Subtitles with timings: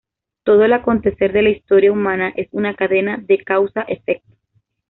[0.41, 4.35] Todo el acontecer de la Historia humana es una cadena de causa-efecto.